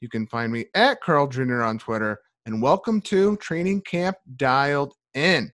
[0.00, 1.62] You can find me at Carl Jr.
[1.62, 2.20] on Twitter.
[2.46, 5.50] And welcome to Training Camp Dialed In.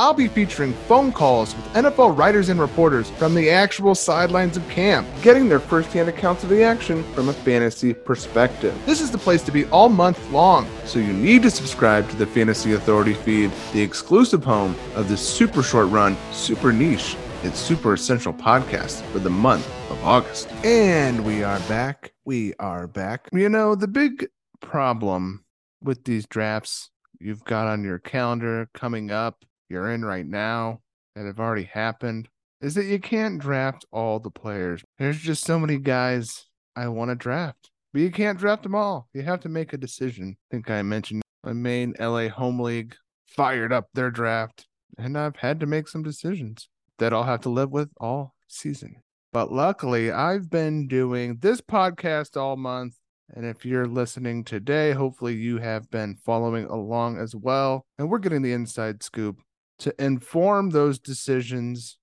[0.00, 4.68] I'll be featuring phone calls with NFL writers and reporters from the actual sidelines of
[4.68, 8.80] camp, getting their firsthand accounts of the action from a fantasy perspective.
[8.86, 12.16] This is the place to be all month long, so you need to subscribe to
[12.16, 17.52] the Fantasy Authority feed, the exclusive home of this super short run, super niche, and
[17.52, 20.48] super essential podcast for the month of August.
[20.62, 22.12] And we are back.
[22.24, 23.28] We are back.
[23.32, 24.28] You know, the big
[24.60, 25.44] problem
[25.82, 30.80] with these drafts you've got on your calendar coming up you're in right now
[31.14, 32.28] that have already happened
[32.60, 34.82] is that you can't draft all the players.
[34.98, 39.08] There's just so many guys I want to draft, but you can't draft them all.
[39.12, 40.36] You have to make a decision.
[40.38, 44.66] I think I mentioned my main LA home league fired up their draft,
[44.96, 48.96] and I've had to make some decisions that I'll have to live with all season.
[49.32, 52.94] But luckily, I've been doing this podcast all month.
[53.34, 57.84] And if you're listening today, hopefully you have been following along as well.
[57.98, 59.38] And we're getting the inside scoop
[59.78, 61.98] to inform those decisions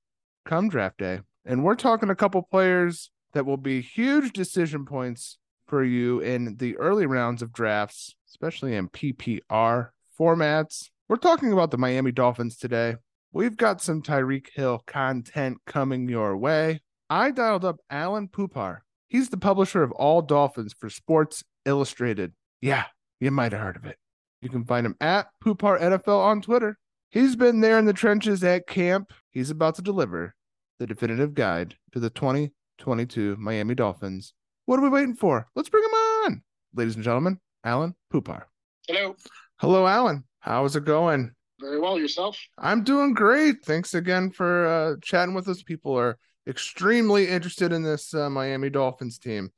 [0.46, 1.20] come draft day.
[1.46, 6.58] And we're talking a couple players that will be huge decision points for you in
[6.58, 10.90] the early rounds of drafts, especially in PPR formats.
[11.08, 12.96] We're talking about the Miami Dolphins today.
[13.32, 16.82] We've got some Tyreek Hill content coming your way.
[17.10, 18.84] I dialed up Alain Poupart.
[19.08, 22.34] He's the publisher of All Dolphins for Sports Illustrated.
[22.62, 22.86] Yeah,
[23.20, 23.98] you might have heard of it.
[24.42, 26.78] You can find him at Poupart NFL on Twitter.
[27.16, 29.14] He's been there in the trenches at camp.
[29.32, 30.36] He's about to deliver
[30.80, 34.34] the definitive guide to the 2022 Miami Dolphins.
[34.66, 35.48] What are we waiting for?
[35.56, 36.42] Let's bring him on.
[36.74, 38.50] Ladies and gentlemen, Alain Poupart.
[38.90, 39.16] Hello.
[39.62, 40.26] Hello, Alain.
[40.40, 41.32] How's it going?
[41.62, 41.98] Very well.
[41.98, 42.38] Yourself?
[42.58, 43.64] I'm doing great.
[43.64, 45.64] Thanks again for uh, chatting with us.
[45.64, 46.18] People are
[46.50, 49.52] extremely interested in this uh, Miami Dolphins team.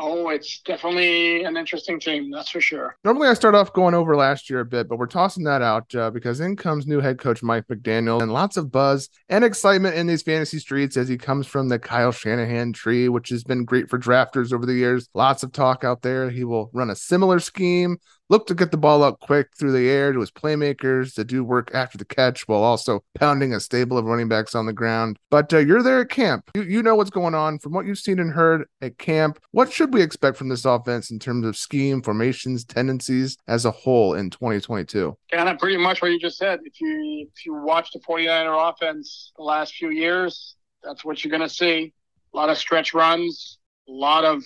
[0.00, 2.96] Oh, it's definitely an interesting team, that's for sure.
[3.04, 5.94] Normally, I start off going over last year a bit, but we're tossing that out
[5.94, 9.94] uh, because in comes new head coach Mike McDaniel and lots of buzz and excitement
[9.94, 13.64] in these fantasy streets as he comes from the Kyle Shanahan tree, which has been
[13.64, 15.08] great for drafters over the years.
[15.14, 16.28] Lots of talk out there.
[16.28, 17.98] He will run a similar scheme
[18.28, 21.44] look to get the ball up quick through the air to his playmakers to do
[21.44, 25.18] work after the catch while also pounding a stable of running backs on the ground.
[25.30, 26.50] But uh, you're there at camp.
[26.54, 27.58] You, you know what's going on.
[27.58, 31.10] From what you've seen and heard at camp, what should we expect from this offense
[31.10, 35.16] in terms of scheme, formations, tendencies as a whole in 2022?
[35.30, 36.60] Kind of pretty much what you just said.
[36.64, 41.30] If you if you watch the 49er offense the last few years, that's what you're
[41.30, 41.92] going to see.
[42.32, 43.58] A lot of stretch runs,
[43.88, 44.44] a lot of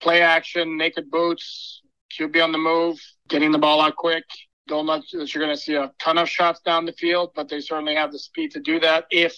[0.00, 1.82] play action, naked boots,
[2.18, 4.24] QB on the move, getting the ball out quick.
[4.68, 7.60] Don't that you're going to see a ton of shots down the field, but they
[7.60, 9.36] certainly have the speed to do that if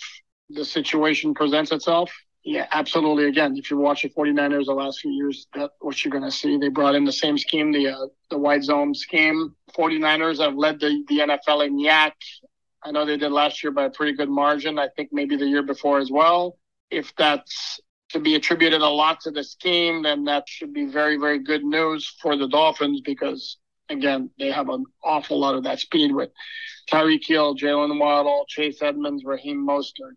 [0.49, 2.11] the situation presents itself.
[2.45, 3.27] Yeah, absolutely.
[3.27, 6.31] Again, if you watch the 49ers the last few years, that's what you're going to
[6.31, 6.57] see.
[6.57, 9.55] They brought in the same scheme, the uh, the wide zone scheme.
[9.77, 12.13] 49ers have led the, the NFL in YAC.
[12.83, 14.79] I know they did last year by a pretty good margin.
[14.79, 16.59] I think maybe the year before as well.
[16.91, 17.81] If that's
[18.11, 21.65] to be attributed a lot to the scheme, then that should be very, very good
[21.65, 23.59] news for the Dolphins because,
[23.91, 26.31] again, they have an awful lot of that speed with
[26.91, 30.17] Tyreek Hill, Jaylen Waddle, Chase Edmonds, Raheem Mostert.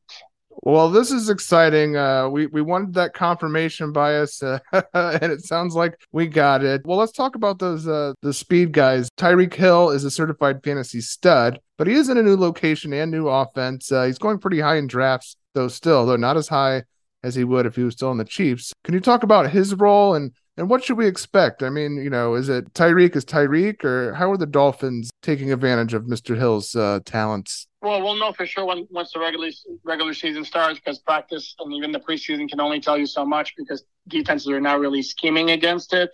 [0.63, 1.95] Well, this is exciting.
[1.95, 4.59] Uh, we we wanted that confirmation bias, uh,
[4.93, 6.81] and it sounds like we got it.
[6.85, 9.09] Well, let's talk about those uh, the speed guys.
[9.17, 13.09] Tyreek Hill is a certified fantasy stud, but he is in a new location and
[13.09, 13.91] new offense.
[13.91, 16.83] Uh, he's going pretty high in drafts, though still, though not as high
[17.23, 18.73] as he would if he was still in the Chiefs.
[18.83, 21.63] Can you talk about his role and and what should we expect?
[21.63, 25.51] I mean, you know, is it Tyreek is Tyreek, or how are the Dolphins taking
[25.51, 26.37] advantage of Mr.
[26.37, 27.67] Hill's uh, talents?
[27.81, 29.49] Well, we'll know for sure when, once the regular
[29.83, 33.55] regular season starts because practice and even the preseason can only tell you so much
[33.55, 36.11] because defenses are now really scheming against it.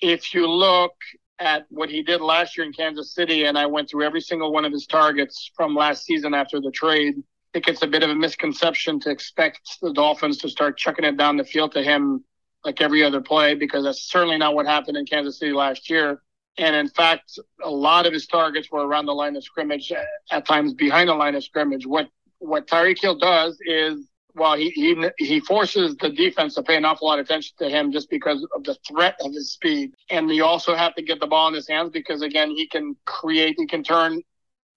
[0.00, 0.92] If you look
[1.40, 4.52] at what he did last year in Kansas City, and I went through every single
[4.52, 7.14] one of his targets from last season after the trade,
[7.52, 11.16] think it's a bit of a misconception to expect the Dolphins to start chucking it
[11.16, 12.24] down the field to him
[12.64, 16.22] like every other play because that's certainly not what happened in Kansas City last year.
[16.58, 19.92] And in fact, a lot of his targets were around the line of scrimmage,
[20.30, 21.86] at times behind the line of scrimmage.
[21.86, 22.08] What
[22.38, 26.84] what Tyreek Hill does is, well, he, he he forces the defense to pay an
[26.84, 29.92] awful lot of attention to him just because of the threat of his speed.
[30.10, 32.96] And you also have to get the ball in his hands because again, he can
[33.06, 34.22] create, he can turn,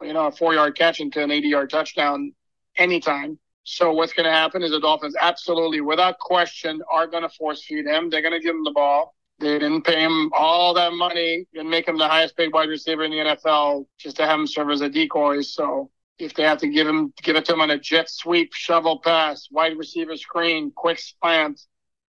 [0.02, 2.34] you know, a four yard catch into an 80 yard touchdown
[2.78, 3.40] anytime.
[3.64, 7.64] So what's going to happen is the Dolphins absolutely, without question, are going to force
[7.64, 8.10] feed him.
[8.10, 9.16] They're going to give him the ball.
[9.40, 13.04] They didn't pay him all that money and make him the highest paid wide receiver
[13.04, 15.42] in the NFL just to have him serve as a decoy.
[15.42, 15.90] So
[16.20, 19.00] if they have to give him give it to him on a jet sweep, shovel
[19.00, 21.62] pass, wide receiver screen, quick slant,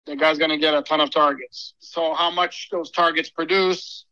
[0.07, 1.75] the guy's going to get a ton of targets.
[1.79, 4.05] So how much those targets produce,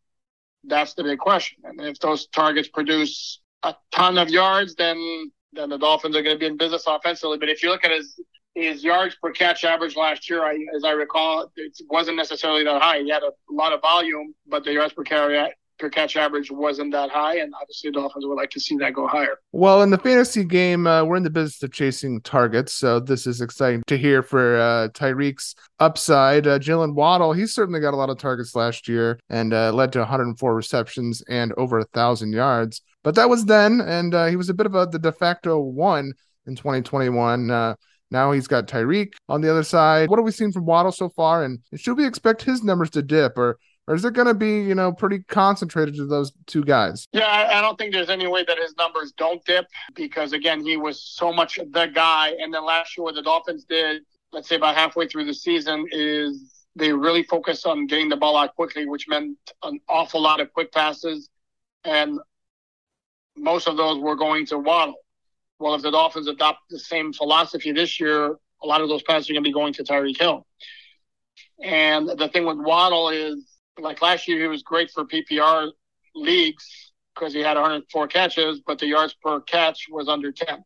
[0.64, 1.58] that's the big question.
[1.64, 6.36] And if those targets produce a ton of yards, then then the Dolphins are going
[6.36, 7.38] to be in business offensively.
[7.38, 8.20] But if you look at his
[8.54, 12.82] his yards per catch average last year, I, as I recall, it wasn't necessarily that
[12.82, 13.00] high.
[13.00, 15.52] He had a lot of volume, but the yards per carry
[15.82, 18.94] per catch average wasn't that high, and obviously the Dolphins would like to see that
[18.94, 19.38] go higher.
[19.50, 23.26] Well, in the fantasy game, uh, we're in the business of chasing targets, so this
[23.26, 26.46] is exciting to hear for uh, Tyreek's upside.
[26.46, 29.92] Uh, Jaylen Waddle, he certainly got a lot of targets last year and uh, led
[29.92, 32.80] to 104 receptions and over a thousand yards.
[33.04, 35.58] But that was then, and uh, he was a bit of a the de facto
[35.58, 36.12] one
[36.46, 37.50] in 2021.
[37.50, 37.74] Uh,
[38.10, 40.10] now he's got Tyreek on the other side.
[40.10, 41.44] What have we seen from Waddle so far?
[41.44, 43.58] And should we expect his numbers to dip, or
[43.88, 47.06] or is it going to be you know pretty concentrated to those two guys?
[47.12, 50.76] Yeah, I don't think there's any way that his numbers don't dip because again, he
[50.76, 52.34] was so much the guy.
[52.40, 54.02] And then last year, what the Dolphins did,
[54.32, 58.36] let's say about halfway through the season, is they really focused on getting the ball
[58.36, 61.28] out quickly, which meant an awful lot of quick passes,
[61.84, 62.18] and
[63.36, 64.96] most of those were going to Waddle.
[65.58, 69.30] Well, if the Dolphins adopt the same philosophy this year, a lot of those passes
[69.30, 70.46] are going to be going to Tyreek Hill.
[71.62, 73.44] And the thing with Waddle is,
[73.78, 75.70] like last year, he was great for PPR
[76.14, 80.64] leagues because he had 104 catches, but the yards per catch was under 10.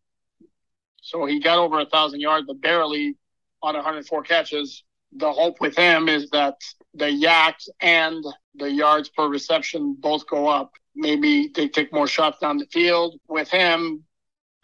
[1.03, 3.17] So he got over a thousand yards, but barely
[3.63, 4.83] on 104 catches.
[5.12, 6.56] The hope with him is that
[6.94, 8.25] the YACs and
[8.55, 13.20] the yards per reception both go up maybe they take more shots down the field
[13.29, 14.03] with him.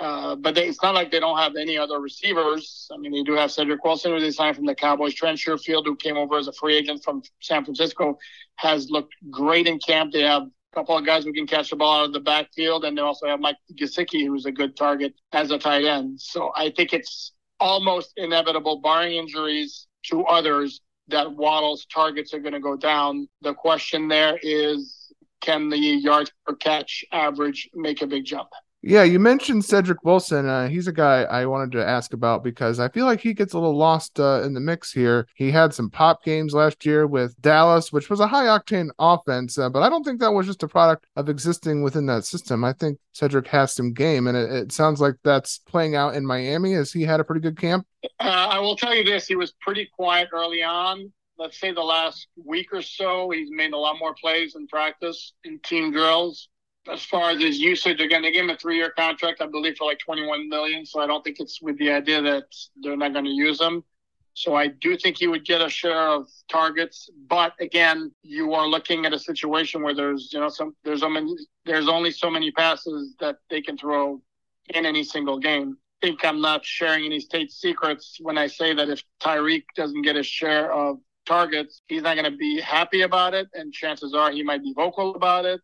[0.00, 2.88] Uh, but they, it's not like they don't have any other receivers.
[2.92, 5.14] I mean, they do have Cedric Wilson, who they signed from the Cowboys.
[5.14, 8.18] Trent Sherfield, who came over as a free agent from San Francisco,
[8.56, 10.12] has looked great in camp.
[10.12, 12.84] They have a couple of guys who can catch the ball out of the backfield,
[12.84, 16.20] and they also have Mike Gesicki, who's a good target as a tight end.
[16.20, 22.54] So I think it's almost inevitable, barring injuries to others, that Waddle's targets are going
[22.54, 23.28] to go down.
[23.42, 28.48] The question there is can the yards per catch average make a big jump?
[28.84, 30.48] Yeah, you mentioned Cedric Wilson.
[30.48, 33.52] Uh, he's a guy I wanted to ask about because I feel like he gets
[33.52, 35.28] a little lost uh, in the mix here.
[35.36, 39.56] He had some pop games last year with Dallas, which was a high octane offense,
[39.56, 42.64] uh, but I don't think that was just a product of existing within that system.
[42.64, 46.26] I think Cedric has some game, and it, it sounds like that's playing out in
[46.26, 47.86] Miami as he had a pretty good camp.
[48.04, 51.12] Uh, I will tell you this: he was pretty quiet early on
[51.42, 55.32] let's say the last week or so, he's made a lot more plays in practice
[55.44, 56.48] in team drills.
[56.90, 59.86] As far as his usage, again, they gave him a three-year contract, I believe, for
[59.86, 60.86] like 21 million.
[60.86, 62.44] So I don't think it's with the idea that
[62.80, 63.84] they're not going to use him.
[64.34, 68.66] So I do think he would get a share of targets, but again, you are
[68.66, 71.34] looking at a situation where there's you know some there's only
[71.66, 74.22] there's only so many passes that they can throw
[74.72, 75.76] in any single game.
[76.02, 80.02] I think I'm not sharing any state secrets when I say that if Tyreek doesn't
[80.02, 83.46] get his share of targets, he's not going to be happy about it.
[83.54, 85.60] And chances are he might be vocal about it.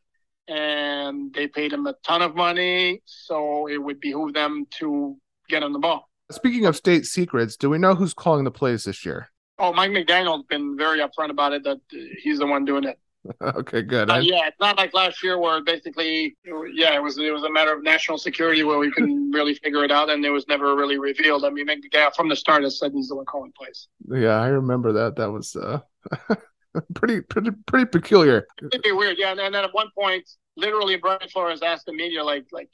[0.47, 3.02] And they paid him a ton of money.
[3.04, 5.16] So it would behoove them to
[5.49, 6.09] get on the ball.
[6.30, 9.30] Speaking of state secrets, do we know who's calling the plays this year?
[9.59, 11.80] Oh, Mike McDaniel's been very upfront about it that
[12.23, 13.00] he's the one doing it.
[13.42, 14.11] okay, good.
[14.11, 16.37] Uh, yeah, it's not like last year where basically,
[16.73, 19.85] yeah, it was it was a matter of national security where we couldn't really figure
[19.85, 21.44] it out, and it was never really revealed.
[21.44, 23.88] I mean, McDaniel from the start has said he's the one calling plays.
[24.08, 25.16] Yeah, I remember that.
[25.16, 25.80] That was uh,
[26.94, 28.47] pretty pretty pretty peculiar.
[28.58, 29.30] Pretty weird, yeah.
[29.30, 32.70] And then at one point, literally, Brian Flores asked the media, like, like,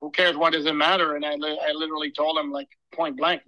[0.00, 0.36] who cares?
[0.36, 1.16] What does it matter?
[1.16, 3.42] And I, I literally told him, like, point blank,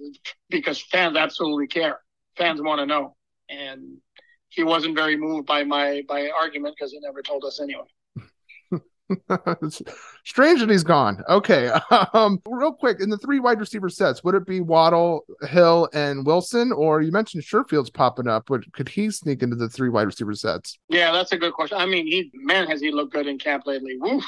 [0.50, 2.00] because fans absolutely care.
[2.36, 3.16] Fans want to know,
[3.48, 3.98] and
[4.54, 7.84] he wasn't very moved by my by argument because he never told us anyway.
[10.24, 11.22] Strange that he's gone.
[11.28, 11.70] Okay.
[12.14, 16.26] Um, real quick, in the three wide receiver sets, would it be Waddle, Hill, and
[16.26, 16.72] Wilson?
[16.72, 18.50] Or you mentioned Sherfield's popping up.
[18.50, 20.78] Would could he sneak into the three wide receiver sets?
[20.88, 21.78] Yeah, that's a good question.
[21.78, 23.96] I mean, he man, has he looked good in camp lately.
[23.98, 24.24] Woof.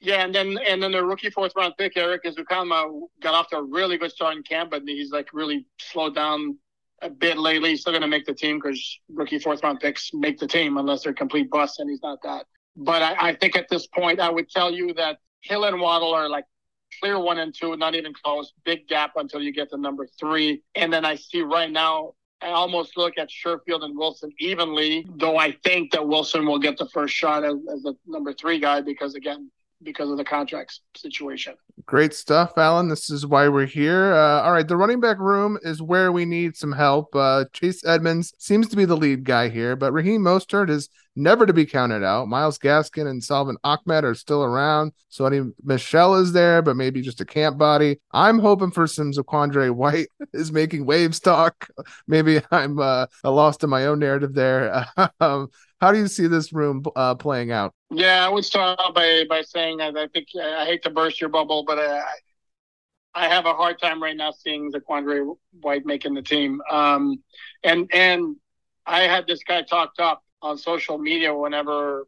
[0.00, 3.56] Yeah, and then and then the rookie fourth round pick, Erik Ezukanma, got off to
[3.56, 6.58] a really good start in camp, but he's like really slowed down
[7.02, 7.70] a bit lately.
[7.70, 10.76] He's still going to make the team because rookie fourth round picks make the team
[10.76, 12.46] unless they're complete busts, and he's not that.
[12.76, 16.14] But I, I think at this point, I would tell you that Hill and Waddle
[16.14, 16.44] are like
[17.00, 18.52] clear one and two, not even close.
[18.64, 20.62] Big gap until you get to number three.
[20.74, 25.38] And then I see right now, I almost look at Sherfield and Wilson evenly, though
[25.38, 28.82] I think that Wilson will get the first shot as, as the number three guy
[28.82, 29.50] because, again,
[29.86, 31.54] because of the contracts situation.
[31.86, 32.88] Great stuff, Alain.
[32.88, 34.12] This is why we're here.
[34.12, 37.14] Uh, all right, the running back room is where we need some help.
[37.14, 41.46] Uh, Chase Edmonds seems to be the lead guy here, but Raheem Mostert is never
[41.46, 42.28] to be counted out.
[42.28, 44.92] Myles Gaskin and Salvon Ahmed are still around.
[45.10, 47.98] Sony Michel is there, but maybe just a camp body.
[48.12, 51.68] I'm hoping for some Zaquandre White is making waves talk.
[52.06, 54.86] Maybe I'm uh, lost in my own narrative there.
[55.20, 55.48] um,
[55.80, 57.72] how do you see this room uh, playing out?
[57.90, 61.20] Yeah, I would start out by by saying I, I think I hate to burst
[61.20, 62.02] your bubble, but I,
[63.14, 66.60] I have a hard time right now seeing Zaquandre White making the team.
[66.70, 67.22] Um,
[67.62, 68.36] and and
[68.86, 72.06] I had this guy talked up on social media whenever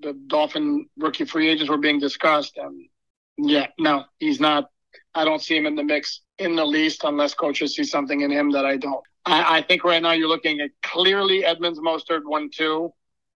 [0.00, 2.56] the Dolphin rookie free agents were being discussed.
[2.56, 2.88] And
[3.36, 4.70] yeah, no, he's not.
[5.14, 8.30] I don't see him in the mix in the least unless coaches see something in
[8.30, 9.02] him that I don't.
[9.26, 12.92] I, I think right now you're looking at clearly Edmonds Mostert one two.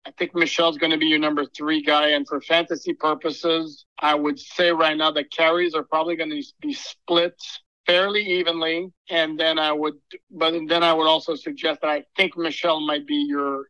[0.06, 2.10] I think Michel's going to be your number three guy.
[2.10, 6.42] And for fantasy purposes, I would say right now the carries are probably going to
[6.60, 7.40] be split
[7.86, 8.92] fairly evenly.
[9.10, 9.94] And then I would,
[10.30, 13.66] but then I would also suggest that I think Michel might be your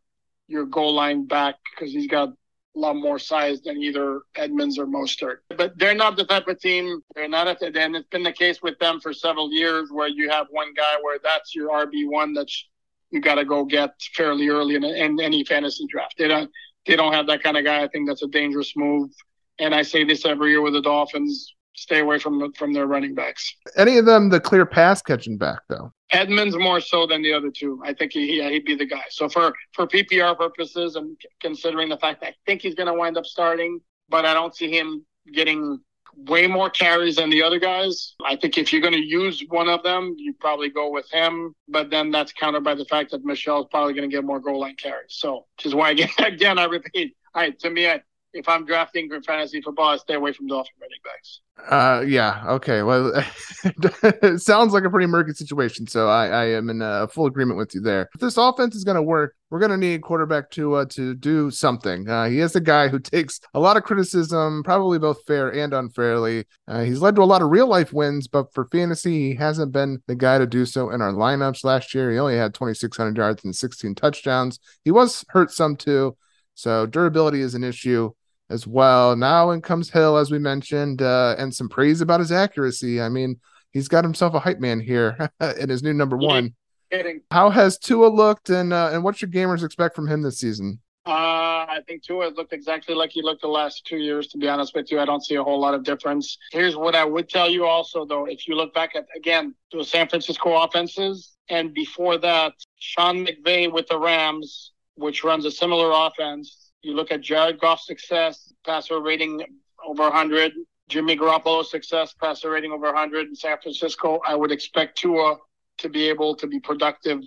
[0.46, 4.86] your goal line back because he's got a lot more size than either Edmonds or
[4.86, 5.38] Mostert.
[5.56, 7.02] But they're not the type of team.
[7.14, 10.08] They're not at the, and it's been the case with them for several years where
[10.08, 12.68] you have one guy where that's your RB one that's
[13.10, 16.14] you got to go get fairly early in, in any fantasy draft.
[16.18, 16.50] They don't
[16.86, 17.82] they don't have that kind of guy.
[17.82, 19.10] I think that's a dangerous move.
[19.58, 23.14] And I say this every year with the Dolphins: stay away from from their running
[23.14, 23.54] backs.
[23.76, 25.92] Any of them the clear pass catching back though?
[26.12, 27.80] Edmonds more so than the other two.
[27.84, 29.04] I think he, he'd be the guy.
[29.10, 32.94] So for for PPR purposes and considering the fact that I think he's going to
[32.94, 35.80] wind up starting, but I don't see him getting
[36.16, 38.14] way more carries than the other guys.
[38.24, 41.54] I think if you're going to use one of them, you probably go with him.
[41.68, 44.60] But then that's countered by the fact that Michel's probably going to get more goal
[44.60, 45.14] line carries.
[45.14, 48.02] So, which is why again, again I repeat, I to me, I,
[48.32, 51.40] if I'm drafting for fantasy football, I stay away from Dolphin running backs.
[51.68, 52.82] Uh, yeah, okay.
[52.82, 53.12] Well,
[53.64, 57.58] it sounds like a pretty murky situation, so I, I am in a full agreement
[57.58, 58.08] with you there.
[58.14, 61.14] If this offense is going to work, we're going to need quarterback to uh, to
[61.14, 62.08] do something.
[62.08, 65.74] Uh, he is a guy who takes a lot of criticism, probably both fair and
[65.74, 66.46] unfairly.
[66.66, 69.72] Uh, he's led to a lot of real life wins, but for fantasy, he hasn't
[69.72, 72.10] been the guy to do so in our lineups last year.
[72.10, 74.60] He only had 2,600 yards and 16 touchdowns.
[74.84, 76.16] He was hurt some too,
[76.54, 78.12] so durability is an issue
[78.50, 79.16] as well.
[79.16, 83.00] Now in comes Hill, as we mentioned, uh, and some praise about his accuracy.
[83.00, 83.40] I mean,
[83.70, 86.54] he's got himself a hype man here in his new number one.
[86.90, 87.20] Kidding.
[87.30, 90.80] How has Tua looked, and uh, and what should gamers expect from him this season?
[91.06, 94.26] Uh, I think Tua has looked exactly like he looked the last two years.
[94.28, 96.36] To be honest with you, I don't see a whole lot of difference.
[96.50, 99.84] Here's what I would tell you also, though: if you look back at again the
[99.84, 105.90] San Francisco offenses, and before that, Sean McVay with the Rams, which runs a similar
[105.94, 109.42] offense, you look at Jared Goff's success, passer rating
[109.86, 110.52] over 100.
[110.88, 114.20] Jimmy Garoppolo's success, passer rating over 100 in San Francisco.
[114.26, 115.36] I would expect Tua
[115.78, 117.20] to be able to be productive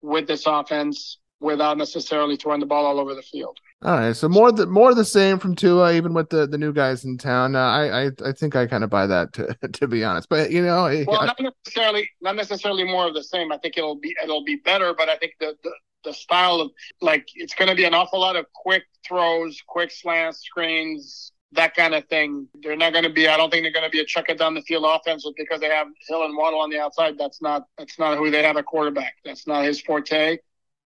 [0.00, 3.58] with this offense without necessarily throwing the ball all over the field.
[3.82, 6.70] All right, so more the more the same from Tua, even with the, the new
[6.70, 7.56] guys in town.
[7.56, 10.50] Uh, I, I I think I kind of buy that to to be honest, but
[10.50, 13.50] you know, well, I, not necessarily not necessarily more of the same.
[13.52, 15.72] I think it'll be it'll be better, but I think the, the
[16.04, 19.90] the style of like it's going to be an awful lot of quick throws, quick
[19.90, 22.48] slants, screens, that kind of thing.
[22.62, 23.28] They're not going to be.
[23.28, 25.60] I don't think they're going to be a chuck it down the field offense because
[25.60, 27.18] they have Hill and Waddle on the outside.
[27.18, 27.66] That's not.
[27.78, 29.14] That's not who they have a quarterback.
[29.24, 30.38] That's not his forte.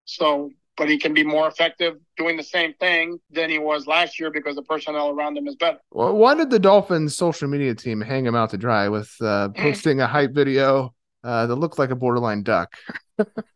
[0.07, 4.19] So, but he can be more effective doing the same thing than he was last
[4.19, 5.79] year because the personnel around him is better.
[5.91, 9.51] Well, why did the Dolphins social media team hang him out to dry with uh,
[9.51, 10.95] posting a hype video
[11.25, 12.75] uh, that looked like a borderline duck?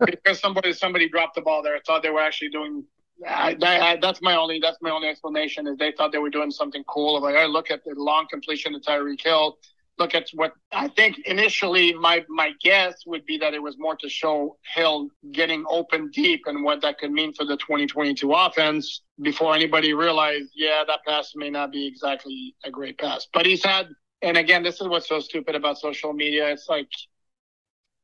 [0.05, 1.77] because somebody somebody dropped the ball there.
[1.77, 2.85] I thought they were actually doing.
[3.27, 6.51] I, I, that's my only that's my only explanation is they thought they were doing
[6.51, 7.21] something cool.
[7.21, 9.59] Like, I look at the long completion to Tyreek Hill.
[9.99, 13.97] Look at what I think initially my my guess would be that it was more
[13.97, 19.03] to show Hill getting open deep and what that could mean for the 2022 offense
[19.23, 23.27] before anybody realized, yeah, that pass may not be exactly a great pass.
[23.33, 23.89] But he's had,
[24.23, 26.49] and again, this is what's so stupid about social media.
[26.49, 26.89] It's like,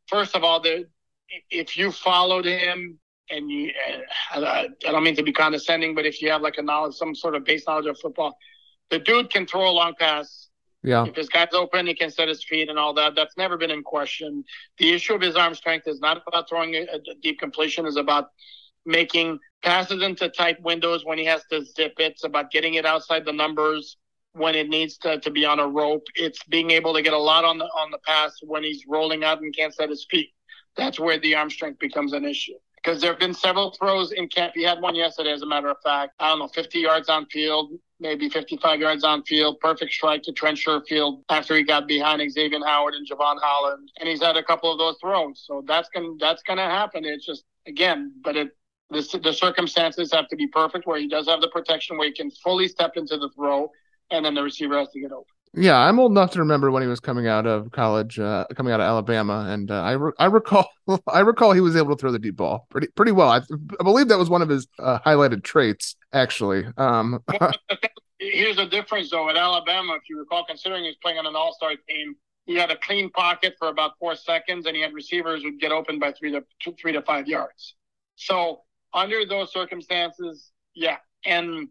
[0.09, 0.87] first of all, the
[1.51, 2.99] if you followed him
[3.31, 3.73] and you,
[4.35, 7.15] uh, I don't mean to be condescending, but if you have like a knowledge, some
[7.15, 8.37] sort of base knowledge of football,
[8.91, 10.51] the dude can throw a long pass
[10.83, 11.07] Yeah.
[11.07, 13.15] If his guy's open, he can set his feet and all that.
[13.17, 14.45] That's never been in question.
[14.79, 17.97] The issue of his arm strength is not about throwing a, a deep completion, is
[17.97, 18.29] about
[18.85, 22.13] making passes into tight windows when he has to zip it.
[22.13, 23.97] It's about getting it outside the numbers
[24.35, 26.05] when it needs to, to be on a rope.
[26.15, 29.25] It's being able to get a lot on the on the pass when he's rolling
[29.25, 30.31] out and can't set his feet.
[30.77, 32.55] That's where the arm strength becomes an issue.
[32.77, 34.53] Because there have been several throws in camp.
[34.55, 36.13] He had one yesterday, as a matter of fact.
[36.21, 39.59] I don't know, 50 yards on field, maybe 55 yards on field.
[39.61, 43.89] Perfect strike to Trent Sherfield after he got behind Xavier Howard and Jevon Holland.
[43.99, 45.45] And he's had a couple of those throws.
[45.47, 47.05] So that's gonna that's gonna happen.
[47.07, 48.51] It's just again, but it
[48.91, 52.13] the, the circumstances have to be perfect where he does have the protection where he
[52.13, 53.71] can fully step into the throw
[54.17, 55.27] and then the receiver has to get open.
[55.57, 58.73] Yeah, I'm old enough to remember when he was coming out of college, uh, coming
[58.73, 60.69] out of Alabama, and uh, I re- I recall
[61.07, 63.29] I recall he was able to throw the deep ball pretty pretty well.
[63.29, 66.65] I, I believe that was one of his uh, highlighted traits, actually.
[66.77, 67.23] Um,
[68.19, 69.29] Here's the difference, though.
[69.29, 72.17] At Alabama, if you recall, considering he was playing on an All Star team,
[72.47, 75.73] he had a clean pocket for about four seconds, and he had receivers would get
[75.73, 77.75] open by three to two, three to five yards.
[78.17, 81.69] So under those circumstances, yeah, and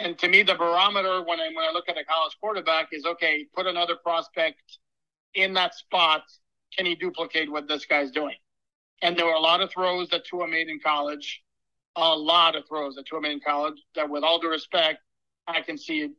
[0.00, 3.04] and to me, the barometer when I when I look at a college quarterback is
[3.04, 3.46] okay.
[3.54, 4.62] Put another prospect
[5.34, 6.22] in that spot.
[6.76, 8.36] Can he duplicate what this guy's doing?
[9.02, 11.42] And there were a lot of throws that Tua made in college,
[11.96, 13.80] a lot of throws that Tua made in college.
[13.94, 14.98] That, with all due respect,
[15.46, 16.10] I can see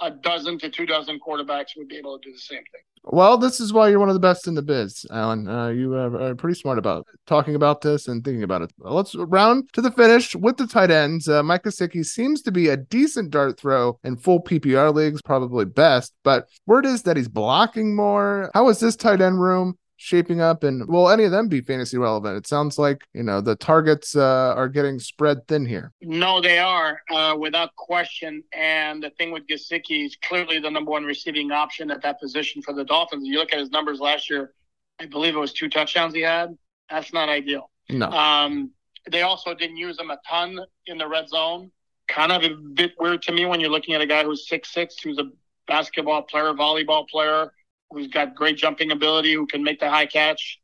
[0.00, 2.82] a dozen to two dozen quarterbacks would be able to do the same thing.
[3.10, 5.48] Well, this is why you're one of the best in the biz, Alain.
[5.48, 8.70] Uh, you are pretty smart about talking about this and thinking about it.
[8.78, 11.26] Let's round to the finish with the tight ends.
[11.26, 15.64] Uh, Mike Gesicki seems to be a decent dart throw in full PPR leagues, probably
[15.64, 16.12] best.
[16.22, 18.50] But word is that he's blocking more.
[18.52, 19.78] How is this tight end room?
[20.00, 22.36] Shaping up and will any of them be fantasy relevant.
[22.36, 25.92] It sounds like you know the targets uh, are getting spread thin here.
[26.00, 28.42] No they are uh, without question.
[28.52, 32.62] And the thing with Gesicki is clearly the number one receiving option at that position
[32.62, 33.26] for the dolphins.
[33.26, 34.54] You look at his numbers last year
[35.00, 36.56] i believe it was two touchdowns he had.
[36.90, 37.70] That's not ideal.
[37.88, 38.10] No.
[38.10, 38.72] Um,
[39.10, 41.70] they also didn't use him a ton in the red zone.
[42.08, 44.72] Kind of a bit weird to me when you're looking at a guy who's six
[44.72, 45.30] six who's a
[45.66, 47.52] basketball player volleyball player
[47.90, 50.60] who's got great jumping ability, who can make the high catch.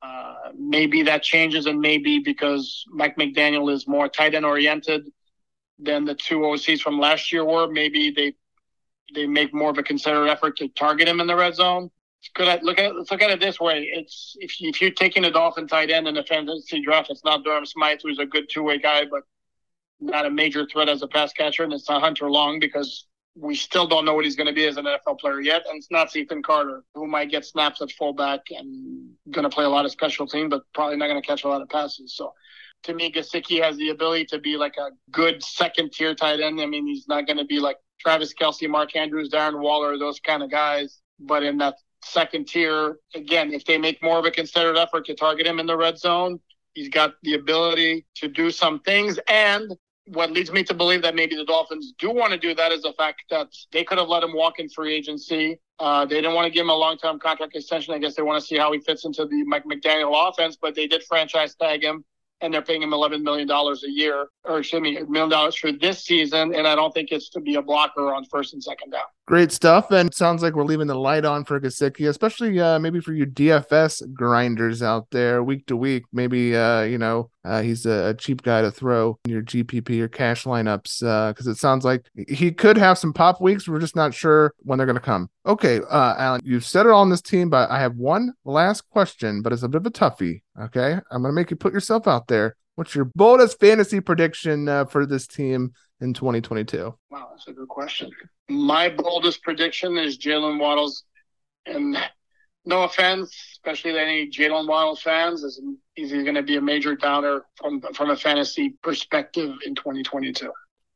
[0.00, 5.10] Uh, maybe that changes, and maybe because Mike McDaniel is more tight end oriented
[5.78, 8.34] than the two OCs from last year were, maybe they
[9.14, 11.90] they make more of a concerted effort to target him in the red zone.
[12.34, 12.48] Good.
[12.48, 15.24] At, look at let's look at it this way: it's if you, if you're taking
[15.24, 18.48] a Dolphin tight end in the fantasy draft, it's not Durham Smythe, who's a good
[18.50, 19.22] two way guy, but
[20.00, 23.06] not a major threat as a pass catcher, and it's not Hunter Long because
[23.40, 25.76] we still don't know what he's going to be as an NFL player yet, and
[25.76, 29.68] it's not Ethan Carter, who might get snaps at fullback and going to play a
[29.68, 32.14] lot of special team, but probably not going to catch a lot of passes.
[32.16, 32.32] So,
[32.84, 36.60] to me, Gesicki has the ability to be like a good second tier tight end.
[36.60, 40.20] I mean, he's not going to be like Travis Kelce, Mark Andrews, Darren Waller, those
[40.20, 44.30] kind of guys, but in that second tier, again, if they make more of a
[44.30, 46.40] considered effort to target him in the red zone,
[46.74, 49.76] he's got the ability to do some things and
[50.12, 52.82] what leads me to believe that maybe the Dolphins do want to do that is
[52.82, 55.58] the fact that they could have let him walk in free agency.
[55.78, 57.94] Uh, they didn't want to give him a long term contract extension.
[57.94, 60.74] I guess they want to see how he fits into the Mike McDaniel offense, but
[60.74, 62.04] they did franchise tag him
[62.40, 65.72] and they're paying him $11 million a year, or excuse me, a million dollars for
[65.72, 66.54] this season.
[66.54, 69.02] And I don't think it's to be a blocker on first and second down.
[69.28, 69.90] Great stuff.
[69.90, 73.26] And sounds like we're leaving the light on for Gesicki, especially uh, maybe for you
[73.26, 76.04] DFS grinders out there week to week.
[76.14, 80.00] Maybe, uh, you know, uh, he's a, a, cheap guy to throw in your GPP
[80.00, 83.68] or cash lineups because uh, it sounds like he could have some pop weeks.
[83.68, 85.28] We're just not sure when they're going to come.
[85.44, 88.88] Okay, uh, Alain, you've said it all on this team, but I have one last
[88.88, 90.40] question, but it's a bit of a toughie.
[90.58, 92.56] Okay, I'm going to make you put yourself out there.
[92.78, 96.94] What's your boldest fantasy prediction uh, for this team in 2022?
[97.10, 98.08] Wow, that's a good question.
[98.48, 101.02] My boldest prediction is Jaylen Waddles,
[101.66, 101.98] and
[102.64, 105.60] no offense, especially to any Jaylen Waddles fans, is
[105.96, 110.52] he's going to be a major downer from from a fantasy perspective in 2022.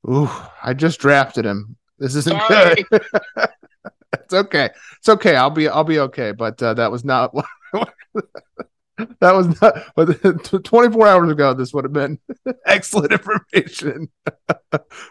[0.08, 0.30] Ooh,
[0.62, 1.74] I just drafted him.
[1.98, 2.84] This isn't Sorry.
[2.92, 3.02] good.
[4.12, 4.70] it's okay.
[4.98, 5.34] It's okay.
[5.34, 6.30] I'll be I'll be okay.
[6.30, 7.34] But uh, that was not
[9.22, 12.18] that was not but 24 hours ago this would have been
[12.66, 14.08] excellent information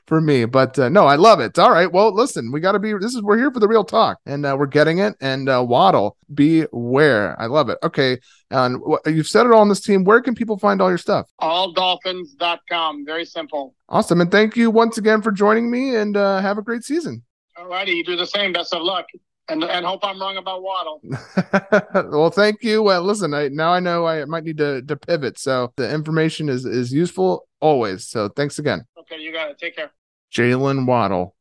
[0.06, 1.58] for me but uh, no i love it.
[1.58, 3.84] All right well listen we got to be this is we're here for the real
[3.84, 7.40] talk and uh, we're getting it and uh, waddle beware.
[7.42, 7.78] I love it.
[7.84, 8.20] Okay
[8.52, 10.04] and you've said it all on this team.
[10.04, 11.30] Where can people find all your stuff?
[11.42, 13.76] Alldolphins.com very simple.
[13.90, 17.24] Awesome and thank you once again for joining me and uh, have a great season.
[17.58, 18.52] All righty you do the same.
[18.52, 19.06] Best of luck
[19.52, 21.02] and and hope I'm wrong about Waddle.
[22.12, 22.82] well, thank you.
[22.82, 25.38] Well, listen, I now I know I might need to to pivot.
[25.40, 28.08] So the information is is useful always.
[28.08, 28.86] So thanks again.
[29.00, 29.58] Okay, you got it.
[29.58, 29.92] Take care.
[30.34, 31.36] Jaylen Waddle,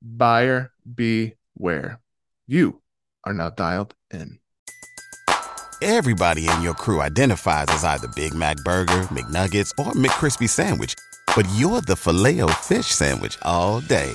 [0.00, 2.00] buyer beware.
[2.46, 2.80] you
[3.24, 4.38] are now dialed in.
[5.82, 10.94] Everybody in your crew identifies as either Big Mac Burger, McNuggets, or McCrispy Sandwich,
[11.34, 14.14] but you're the Filet-O-Fish Sandwich all day.